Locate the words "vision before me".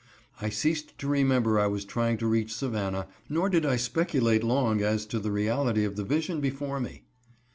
6.03-7.03